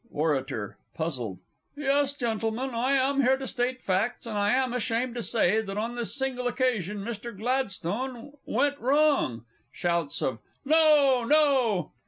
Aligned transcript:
_ORATOR 0.15 0.79
(puzzled). 0.95 1.37
Yes, 1.75 2.13
Gentlemen, 2.13 2.71
I 2.73 2.93
am 2.93 3.21
here 3.21 3.37
to 3.37 3.45
state 3.45 3.83
facts, 3.83 4.25
and 4.25 4.35
I 4.35 4.51
am 4.51 4.73
ashamed 4.73 5.13
to 5.13 5.21
say, 5.21 5.61
that 5.61 5.77
on 5.77 5.93
this 5.95 6.15
single 6.15 6.47
occasion 6.47 7.05
Mr. 7.05 7.37
Gladstone 7.37 8.33
went 8.43 8.79
wrong. 8.79 9.45
[_Shouts 9.75 10.23
of 10.23 10.39
"No! 10.65 11.23
No!" 11.23 11.91